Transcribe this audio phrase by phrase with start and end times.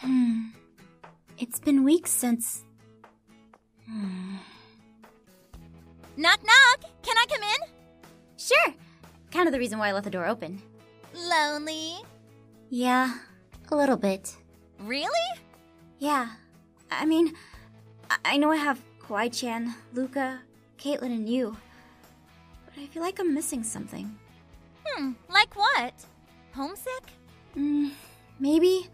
[0.00, 0.48] Hmm.
[1.38, 2.64] It's been weeks since.
[3.86, 4.36] Hmm.
[6.16, 6.90] Knock, knock!
[7.02, 7.58] Can I come in?
[8.36, 8.74] Sure.
[9.30, 10.60] Kind of the reason why I left the door open.
[11.14, 11.96] Lonely?
[12.70, 13.18] Yeah,
[13.70, 14.36] a little bit.
[14.80, 15.28] Really?
[15.98, 16.28] Yeah.
[16.90, 17.34] I mean,
[18.10, 20.40] I- I know I have Kawaii~Chan, Luca,
[20.78, 21.56] Caitlin, and you.
[22.64, 24.16] But I feel like I'm missing something.
[24.84, 25.92] Hmm, like what?
[26.54, 27.04] Homesick?
[27.56, 27.90] Mm,
[28.38, 28.88] maybe?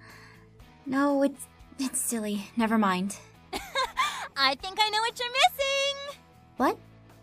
[0.85, 1.47] No, it's
[1.79, 2.51] it's silly.
[2.57, 3.17] Never mind.
[4.37, 6.21] I think I know what you're missing!
[6.57, 6.79] What?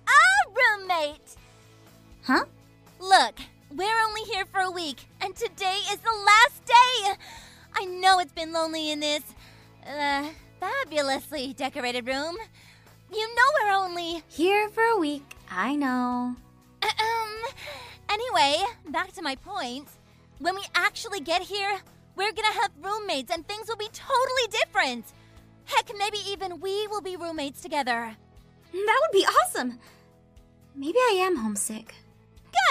[0.07, 1.35] A roommate!
[2.23, 2.45] Huh?
[2.99, 3.39] Look,
[3.75, 7.13] we're only here for a week, and today is the last day!
[7.75, 9.23] I know it's been lonely in this,
[9.85, 10.29] uh,
[10.59, 12.37] fabulously decorated room.
[13.11, 14.23] You know we're only.
[14.27, 15.23] Here for a week.
[15.49, 16.35] I know.
[16.83, 17.43] Um.
[18.09, 19.87] Anyway, back to my point.
[20.39, 21.79] When we actually get here,
[22.15, 25.05] we're gonna have roommates and things will be totally different.
[25.65, 28.15] Heck, maybe even we will be roommates together.
[28.71, 29.79] That would be awesome.
[30.75, 31.95] Maybe I am homesick.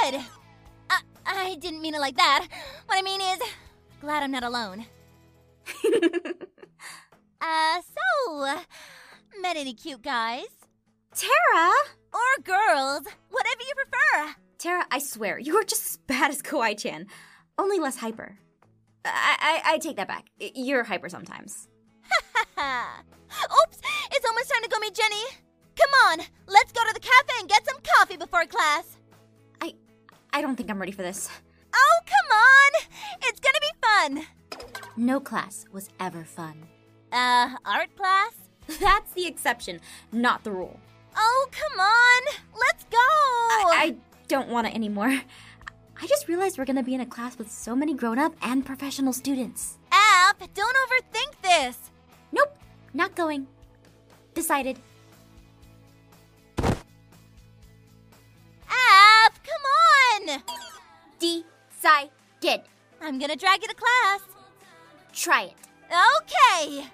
[0.03, 0.21] Good!
[0.91, 2.47] I, I didn't mean it like that.
[2.87, 3.39] What I mean is,
[4.01, 4.87] glad I'm not alone.
[7.41, 8.57] uh, so,
[9.41, 10.47] met any cute guys?
[11.15, 11.73] Tara!
[12.13, 14.35] Or girls, whatever you prefer.
[14.59, 17.07] Tara, I swear, you are just as bad as Kawaii~Chan,
[17.59, 18.39] only less hyper.
[19.05, 20.27] I, I, I take that back.
[20.39, 21.69] You're hyper sometimes.
[22.59, 23.81] Oops,
[24.13, 25.25] it's almost time to go meet Jenny.
[25.77, 28.97] Come on, let's go to the cafe and get some coffee before class.
[29.61, 29.75] I
[30.33, 31.29] I don't think I'm ready for this.
[31.75, 32.73] Oh, come on!
[33.23, 34.27] It's gonna be fun.
[34.97, 36.67] No class was ever fun.
[37.13, 38.33] Uh, art class?
[38.81, 39.81] That's the exception,
[40.13, 40.79] not the rule.
[41.17, 42.23] Oh, come on!
[42.59, 42.99] Let's go!
[42.99, 43.97] I, I
[44.29, 45.23] don't want it anymore.
[46.01, 48.67] I just realized we're gonna be in a class with so many grown up and
[48.67, 49.79] professional students.
[49.93, 51.91] Aph, don't overthink this.
[52.33, 52.57] Nope,
[52.93, 53.47] not going.
[54.35, 54.79] Decided.
[56.59, 56.75] Aph,
[59.43, 60.43] come on!
[61.19, 62.11] Decided.
[63.07, 64.21] I'm gonna drag you to class.
[65.13, 65.55] Try it.
[66.23, 66.87] Okay.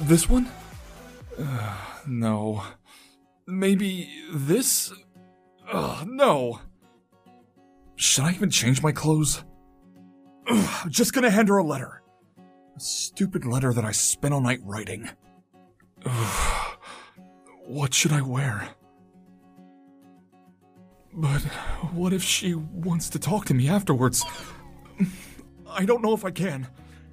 [0.00, 0.50] This one?
[1.38, 2.62] Uh, no.
[3.46, 4.92] Maybe this?
[5.72, 6.60] No.
[7.96, 9.42] Should I even change my clothes?
[10.50, 12.03] Ugh, just gonna hand her a letter.
[12.76, 15.08] A stupid letter that I spent all night writing.
[16.04, 16.78] Ugh,
[17.66, 18.68] what should I wear?
[21.12, 21.42] But
[21.92, 24.24] what if she wants to talk to me afterwards?
[25.70, 26.66] I don't know if I can.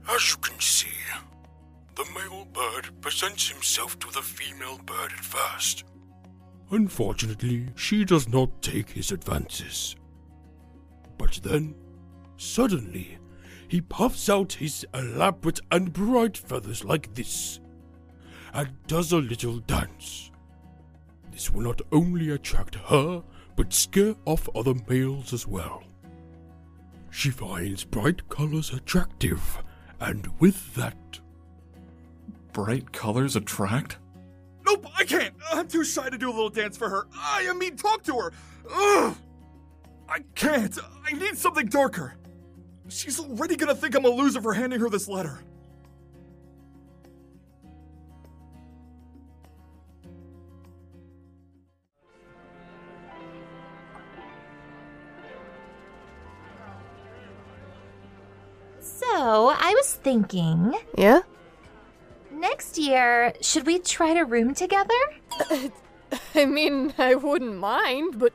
[0.10, 0.88] As you can see,
[1.96, 5.84] the male bird presents himself to the female bird at first.
[6.72, 9.96] Unfortunately, she does not take his advances.
[11.18, 11.76] But then,
[12.38, 13.20] suddenly,
[13.72, 17.62] he puffs out his elaborate and bright feathers like this,
[18.54, 20.30] and does a little dance.
[21.32, 23.24] This will not only attract her,
[23.56, 25.84] but scare off other males as well.
[27.12, 29.63] She finds bright colors attractive,
[30.01, 31.22] and with that,
[32.51, 34.00] Bright colors attract?
[34.66, 35.34] Nope, I can't!
[35.54, 37.07] I'm too shy to do a little dance for her.
[37.13, 38.34] I mean, talk to her!
[38.69, 39.16] Ugh!
[40.10, 40.78] I can't!
[41.06, 42.16] I need something darker!
[42.92, 45.40] She's already gonna think I'm a loser for handing her this letter.
[58.80, 61.22] So, I was thinking, Yeah?
[62.32, 64.94] next year, should we try to room together?
[66.36, 68.34] I mean, I wouldn't mind, but.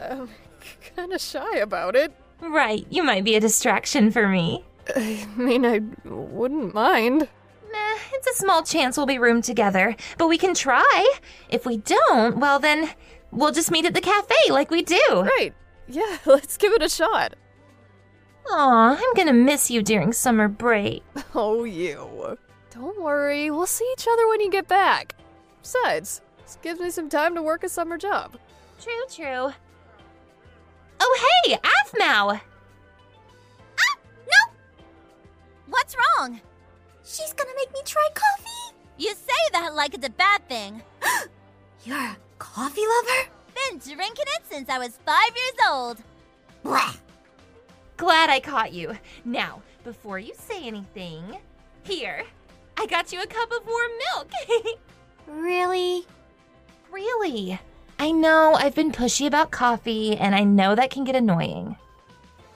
[0.00, 0.28] I'm
[0.96, 2.12] kinda shy about it.
[2.40, 4.64] Right, you might be a distraction for me.
[4.94, 7.28] I mean, I wouldn't mind.
[7.72, 11.14] Nah, it's a small chance we'll be roomed together, but we can try.
[11.48, 12.90] If we don't, well then,
[13.30, 15.00] we'll just meet at the cafe like we do.
[15.10, 15.52] Right.
[15.88, 17.34] Yeah, let's give it a shot.
[18.48, 21.02] Aw, I'm gonna miss you during summer break.
[21.34, 22.38] Oh, you.
[22.70, 25.14] Don't worry, we'll see each other when you get back.
[25.62, 28.36] Besides, this gives me some time to work a summer job.
[28.80, 29.52] True, true.
[31.00, 32.40] Oh, hey, Aphmau!
[33.78, 33.96] Ah,
[35.68, 36.40] What's wrong?
[37.04, 38.76] She's gonna make me try coffee.
[38.98, 40.82] You say that like it's a bad thing.
[41.84, 43.30] You're a coffee lover?
[43.70, 45.98] Been drinking it since I was five years old.
[46.62, 46.94] Blah.
[47.96, 48.96] Glad I caught you.
[49.24, 51.38] Now, before you say anything,
[51.84, 52.24] here,
[52.76, 54.30] I got you a cup of warm milk.
[55.28, 56.06] Really?
[56.92, 57.58] really?
[57.98, 61.76] I know I've been pushy about coffee, and I know that can get annoying.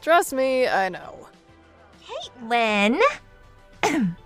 [0.03, 1.29] Trust me, I know.
[2.45, 3.01] Lynn.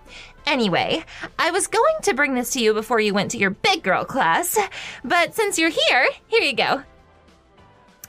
[0.45, 1.03] anyway,
[1.39, 4.05] I was going to bring this to you before you went to your big girl
[4.05, 4.57] class,
[5.03, 6.83] but since you're here, here you go.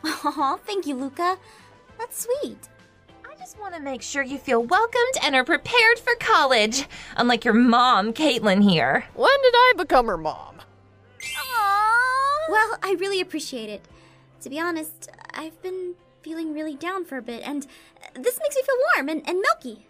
[0.05, 1.39] Aw, thank you, Luca.
[1.99, 2.69] That's sweet.
[3.25, 6.87] I just want to make sure you feel welcomed and are prepared for college,
[7.17, 9.05] unlike your mom, Caitlin here.
[9.15, 10.56] When did I become her mom?
[12.47, 12.51] Aww.
[12.51, 13.85] Well, I really appreciate it.
[14.43, 17.67] To be honest, I've been feeling really down for a bit, and
[18.15, 19.87] this makes me feel warm and, and milky.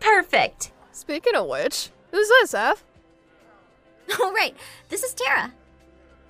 [0.00, 0.72] Perfect.
[0.92, 2.84] Speaking of which, who's this, F?
[4.20, 4.54] Oh, right.
[4.88, 5.52] This is Tara.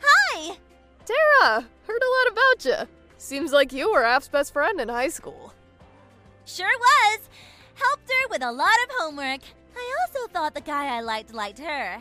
[0.02, 0.56] Hi.
[1.04, 1.66] Tara!
[1.86, 2.88] Heard a lot about you.
[3.18, 5.52] Seems like you were Aph's best friend in high school.
[6.44, 7.28] Sure was.
[7.74, 9.40] Helped her with a lot of homework.
[9.76, 11.98] I also thought the guy I liked liked her.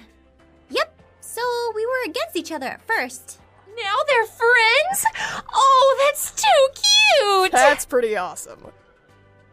[0.70, 1.02] Yep.
[1.22, 1.42] So
[1.74, 3.40] we were against each other at first.
[3.76, 5.06] Now they're friends?
[5.54, 7.52] Oh, that's too cute!
[7.52, 8.72] That's pretty awesome.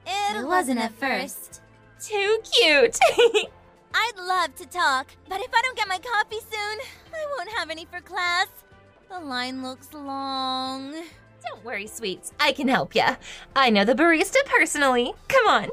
[0.06, 1.60] It, It wasn't at first.
[2.00, 2.98] Too cute.
[3.94, 6.78] I'd love to talk, but if I don't get my coffee soon,
[7.12, 8.46] I won't have any for class.
[9.10, 10.92] The line looks long.
[10.92, 12.32] Don't worry, sweets.
[12.38, 13.16] I can help ya.
[13.56, 15.14] I know the barista personally.
[15.28, 15.68] Come on.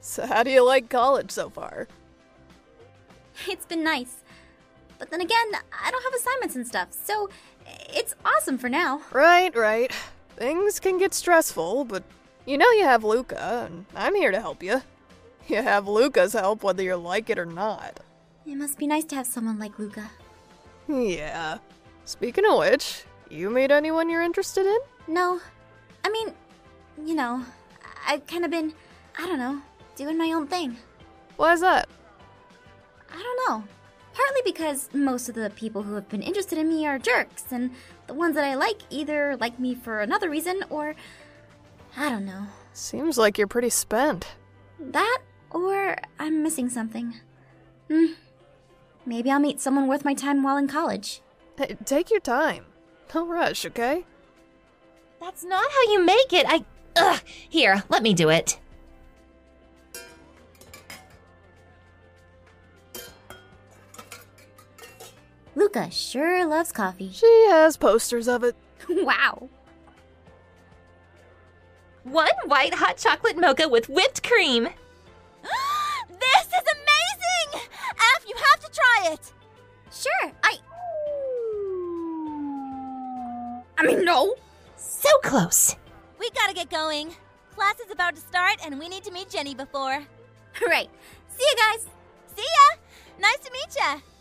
[0.00, 1.88] So, how do you like college so far?
[3.48, 4.16] It's been nice.
[5.02, 5.50] But then again,
[5.84, 7.28] I don't have assignments and stuff, so
[7.92, 9.00] it's awesome for now.
[9.10, 9.90] Right, right.
[10.36, 12.04] Things can get stressful, but
[12.46, 14.80] you know you have Luca, and I'm here to help you.
[15.48, 17.98] You have Luca's help whether you like it or not.
[18.46, 20.08] It must be nice to have someone like Luca.
[20.86, 21.58] Yeah.
[22.04, 24.78] Speaking of which, you meet anyone you're interested in?
[25.08, 25.40] No,
[26.04, 26.32] I mean,
[27.04, 27.44] you know,
[28.06, 28.72] I've kind of been,
[29.18, 29.62] I don't know,
[29.96, 30.76] doing my own thing.
[31.38, 31.88] Why's that?
[33.12, 33.64] I don't know.
[34.14, 37.70] Partly because most of the people who have been interested in me are jerks, and
[38.06, 40.94] the ones that I like either like me for another reason or.
[41.96, 42.46] I don't know.
[42.72, 44.36] Seems like you're pretty spent.
[44.78, 45.18] That
[45.50, 47.14] or I'm missing something.
[47.90, 48.12] Hmm.
[49.04, 51.20] Maybe I'll meet someone worth my time while in college.
[51.58, 52.64] Hey, take your time.
[53.14, 54.06] No rush, okay?
[55.20, 56.46] That's not how you make it.
[56.48, 56.64] I.
[56.96, 57.20] Ugh.
[57.26, 58.58] Here, let me do it.
[65.74, 67.10] Luca sure loves coffee.
[67.12, 68.54] She has posters of it.
[68.90, 69.48] wow.
[72.04, 74.64] One white hot chocolate mocha with whipped cream.
[76.10, 77.68] this is amazing!
[77.90, 79.32] Aph, you have to try it!
[79.90, 80.58] Sure, I.
[83.78, 84.34] I mean, no.
[84.76, 85.76] So close.
[86.20, 87.14] We gotta get going.
[87.54, 90.02] Class is about to start, and we need to meet Jenny before.
[90.68, 90.90] Right.
[91.28, 91.86] See you guys.
[92.36, 92.76] See ya!
[93.18, 94.11] Nice to meet ya!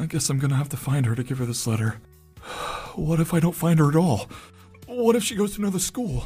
[0.00, 2.00] I guess I'm gonna have to find her to give her this letter.
[2.94, 4.28] What if I don't find her at all?
[4.86, 6.24] What if she goes to another school?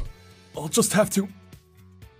[0.57, 1.27] I'll just have to.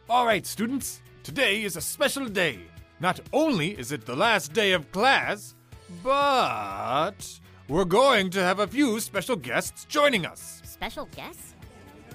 [0.07, 2.59] All right, students, today is a special day.
[2.99, 5.55] Not only is it the last day of class,
[6.03, 10.61] but we're going to have a few special guests joining us.
[10.63, 11.55] Special guests?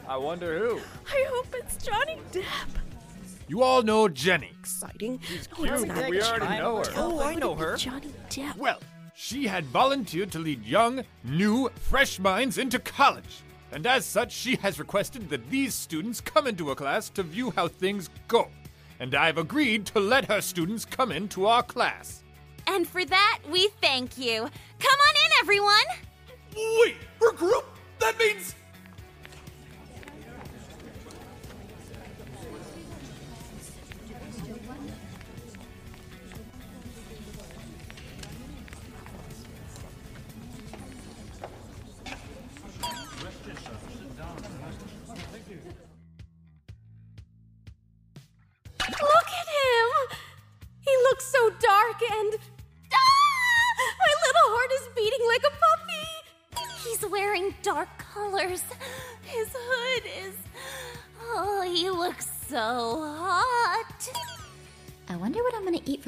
[0.07, 0.80] I wonder who.
[1.11, 2.71] I hope it's Johnny Depp.
[3.49, 4.52] You all know Jenny.
[4.61, 5.21] Exciting.
[5.59, 5.71] Oh, we
[6.23, 6.85] already know her.
[6.95, 7.76] Oh, oh I know her.
[7.76, 8.57] Johnny Depp.
[8.57, 8.78] Well,
[9.21, 13.43] she had volunteered to lead young, new, fresh minds into college.
[13.73, 17.51] And as such, she has requested that these students come into a class to view
[17.51, 18.47] how things go.
[19.01, 22.23] And I've agreed to let her students come into our class.
[22.69, 24.43] And for that, we thank you.
[24.79, 25.89] Come on in, everyone!
[26.55, 27.65] Wait, her group?
[27.99, 28.55] That means.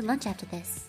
[0.00, 0.86] For lunch after this.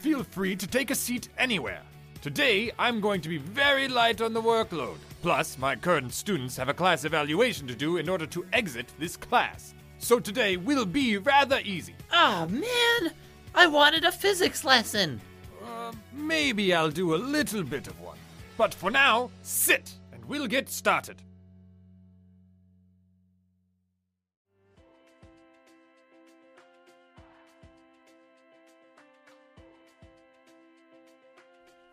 [0.00, 1.82] Feel free to take a seat anywhere.
[2.20, 4.96] Today, I'm going to be very light on the workload.
[5.22, 9.16] Plus, my current students have a class evaluation to do in order to exit this
[9.16, 9.74] class.
[9.98, 11.94] So today will be rather easy.
[12.12, 13.12] Oh man,
[13.54, 15.20] I wanted a physics lesson.
[15.64, 18.18] Uh, maybe I'll do a little bit of one.
[18.58, 21.16] But for now, sit and we'll get started.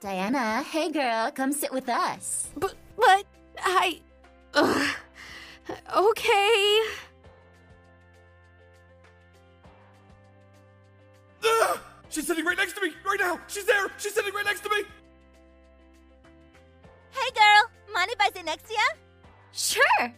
[0.01, 2.49] Diana, hey girl, come sit with us.
[2.57, 3.23] But, but,
[3.59, 4.01] I.
[4.55, 4.95] Ugh.
[5.95, 6.79] Okay.
[11.45, 11.79] Ugh!
[12.09, 13.39] She's sitting right next to me right now.
[13.47, 13.89] She's there.
[13.99, 14.83] She's sitting right next to me.
[17.11, 18.87] Hey, girl, mind if I sit next to you?
[19.51, 20.13] Sure.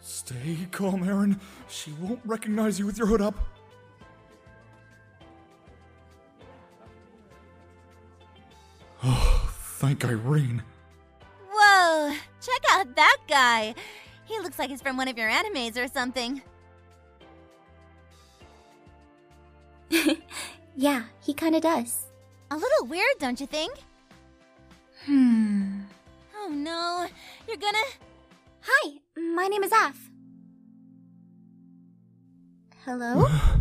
[0.00, 1.40] Stay calm, Aaron.
[1.68, 3.34] She won't recognize you with your hood up.
[9.78, 10.62] Thank Irene.
[11.52, 13.76] Whoa, check out that guy.
[14.24, 16.42] He looks like he's from one of your animes or something.
[20.80, 22.06] Yeah, he kinda does.
[22.52, 23.74] A little weird, don't you think?
[25.06, 25.80] Hmm.
[26.36, 27.08] Oh no,
[27.48, 27.84] you're gonna.
[28.60, 30.08] Hi, my name is Aph.
[32.84, 33.26] Hello?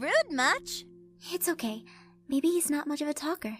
[0.00, 0.86] Rude much?
[1.30, 1.84] It's okay.
[2.26, 3.58] Maybe he's not much of a talker.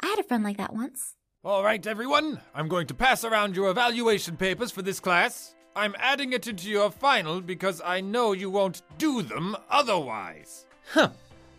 [0.00, 1.16] I had a friend like that once.
[1.44, 5.54] All right, everyone, I'm going to pass around your evaluation papers for this class.
[5.76, 10.64] I'm adding it into your final because I know you won't do them otherwise.
[10.94, 11.10] Huh.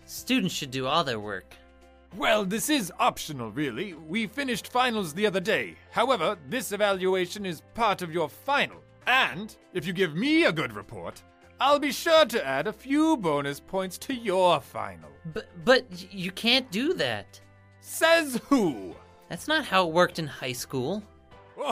[0.08, 1.54] Students should do all their work.
[2.16, 3.94] Well, this is optional, really.
[3.94, 5.76] We finished finals the other day.
[5.92, 8.82] However, this evaluation is part of your final.
[9.06, 11.22] And if you give me a good report,
[11.60, 15.10] I'll be sure to add a few bonus points to your final.
[15.34, 17.42] But but you can't do that.
[17.80, 18.96] Says who?
[19.30, 21.04] That's not how it worked in high school.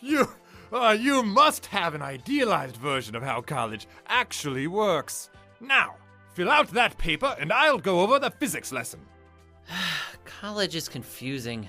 [0.00, 0.28] you,
[0.72, 5.30] uh, you must have an idealized version of how college actually works.
[5.60, 5.94] Now,
[6.34, 9.00] fill out that paper and I'll go over the physics lesson.
[10.24, 11.68] College is confusing.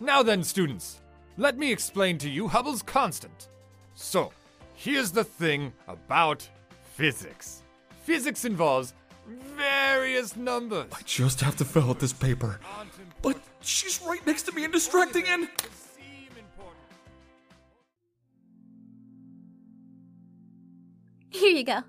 [0.00, 1.00] Now then, students,
[1.36, 3.48] let me explain to you Hubble's constant.
[3.94, 4.32] So,
[4.74, 6.48] here's the thing about
[6.94, 7.62] physics
[8.04, 8.94] physics involves
[9.56, 10.86] various numbers.
[10.92, 12.60] I just have to fill out this paper.
[13.20, 15.48] But she's right next to me and distracting and.
[21.30, 21.82] Here you go.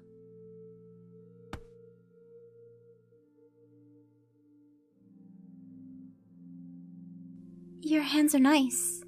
[7.82, 9.04] Your hands are nice.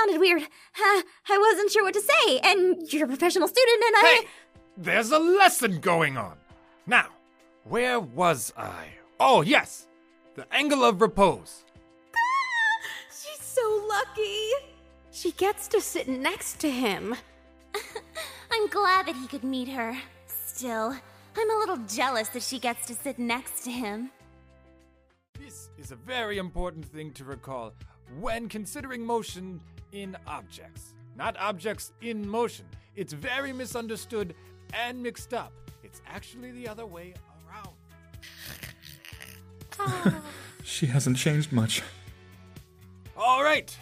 [0.00, 0.42] Sounded weird.
[0.42, 4.20] Uh, I wasn't sure what to say, and you're a professional student, and I.
[4.20, 4.28] Hey,
[4.76, 6.36] there's a lesson going on.
[6.86, 7.06] Now,
[7.64, 8.86] where was I?
[9.18, 9.86] Oh, yes,
[10.34, 11.64] the angle of repose.
[13.08, 14.48] She's so lucky.
[15.10, 17.14] She gets to sit next to him.
[18.52, 19.96] I'm glad that he could meet her.
[20.26, 20.96] Still,
[21.36, 24.10] I'm a little jealous that she gets to sit next to him.
[25.38, 27.72] This is a very important thing to recall
[28.18, 29.60] when considering motion
[29.92, 30.94] in objects.
[31.16, 32.66] Not objects in motion.
[32.96, 34.34] It's very misunderstood
[34.72, 35.52] and mixed up.
[35.82, 37.14] It's actually the other way
[37.46, 37.74] around.
[40.62, 41.82] She hasn't changed much.
[43.16, 43.76] All right.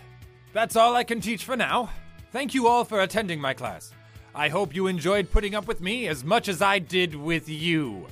[0.53, 1.91] That's all I can teach for now.
[2.33, 3.93] Thank you all for attending my class.
[4.35, 8.07] I hope you enjoyed putting up with me as much as I did with you.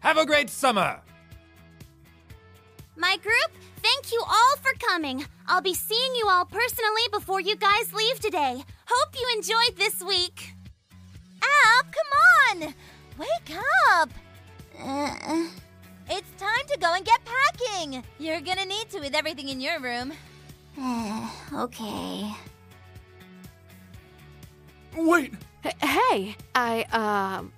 [0.00, 1.00] Have a great summer!
[2.96, 3.50] My group,
[3.82, 5.26] thank you all for coming.
[5.46, 8.62] I'll be seeing you all personally before you guys leave today.
[8.86, 10.54] Hope you enjoyed this week.
[11.42, 12.74] Aph, come on!
[13.18, 13.56] Wake
[13.92, 14.10] up!
[14.80, 15.46] Uh,
[16.10, 18.02] It's time to go and get packing.
[18.18, 20.12] You're gonna need to with everything in your room.
[21.54, 22.30] okay.
[24.96, 25.34] Wait!
[25.64, 27.52] H- Hey, I, um,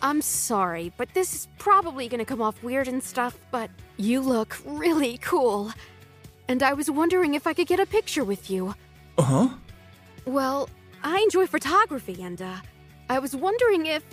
[0.00, 4.58] I'm sorry, but this is probably gonna come off weird and stuff, but you look
[4.64, 5.72] really cool.
[6.52, 8.74] And I was wondering if I could get a picture with you.
[9.16, 9.48] Uh huh.
[10.26, 10.68] Well,
[11.02, 12.56] I enjoy photography, and, uh,
[13.08, 14.04] I was wondering if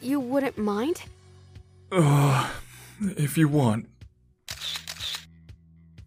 [0.00, 1.02] you wouldn't mind?
[1.90, 2.48] Uh,
[3.00, 3.88] if you want.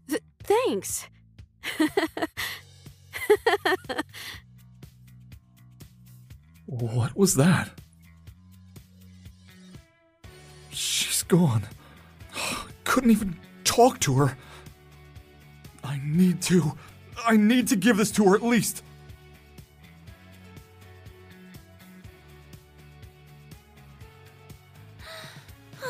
[0.08, 1.08] Th- thanks.
[6.66, 7.70] What was that?
[10.72, 11.64] She's gone.
[12.86, 13.36] Couldn't even
[13.66, 14.38] talk to her.
[15.94, 16.74] I need to.
[17.24, 18.82] I need to give this to her at least.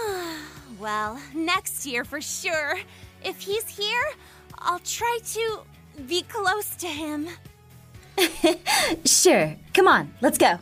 [0.80, 2.78] well, next year for sure.
[3.24, 4.12] If he's here,
[4.58, 5.60] I'll try to
[6.06, 7.30] be close to him.
[9.06, 9.56] Sure.
[9.74, 10.60] Come on, let's go.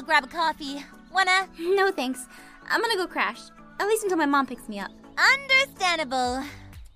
[0.00, 0.84] Go grab a coffee.
[1.10, 1.48] Wanna?
[1.58, 2.26] No thanks.
[2.68, 3.40] I'm gonna go crash.
[3.80, 4.90] At least until my mom picks me up.
[5.16, 6.42] Understandable.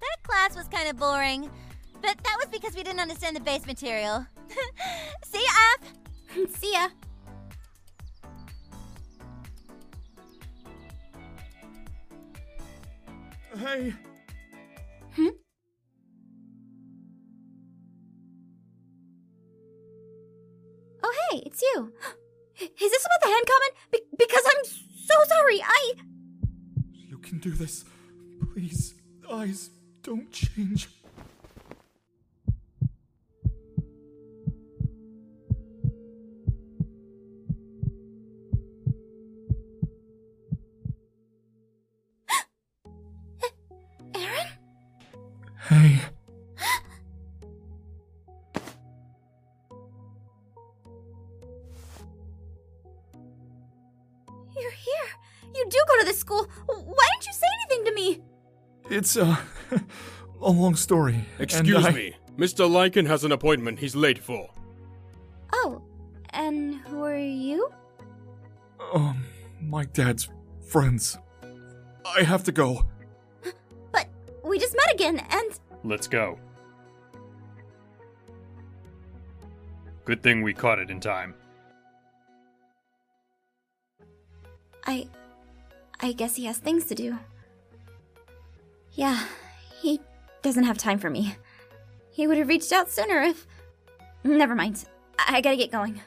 [0.00, 1.50] That class was kind of boring,
[2.02, 4.26] but that was because we didn't understand the base material.
[5.24, 6.50] See ya, F.
[6.60, 6.88] See ya.
[13.56, 13.94] Hey.
[15.16, 15.28] Hmm?
[21.02, 21.92] Oh, hey, it's you.
[22.60, 23.74] Is this about the hand comment?
[23.92, 25.62] Be- because I'm so sorry.
[25.62, 25.92] I.
[27.08, 27.84] You can do this.
[28.52, 28.94] Please,
[29.30, 29.70] eyes,
[30.02, 30.88] don't change.
[54.60, 55.08] You're here.
[55.54, 56.48] You do go to this school.
[56.66, 58.20] Why didn't you say anything to me?
[58.90, 59.36] It's, uh,
[60.40, 61.24] a long story.
[61.38, 62.14] Excuse I- me.
[62.38, 62.68] Mr.
[62.68, 64.48] Lycan has an appointment he's late for.
[65.52, 65.82] Oh,
[66.30, 67.68] and who are you?
[68.94, 69.24] Um,
[69.60, 70.28] my dad's
[70.66, 71.18] friends.
[72.06, 72.86] I have to go.
[73.92, 74.08] But
[74.44, 75.60] we just met again, and.
[75.84, 76.38] Let's go.
[80.04, 81.34] Good thing we caught it in time.
[84.90, 85.06] I.
[86.00, 87.18] I guess he has things to do.
[88.92, 89.24] Yeah,
[89.80, 90.00] he
[90.42, 91.36] doesn't have time for me.
[92.10, 93.46] He would have reached out sooner if.
[94.24, 94.84] Never mind.
[95.18, 96.00] I, gotta get going.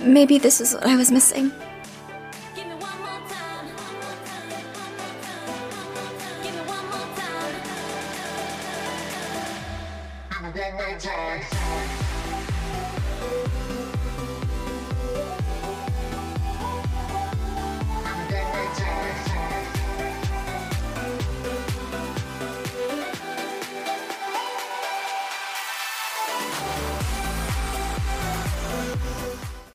[0.00, 1.52] Maybe this is what I was missing.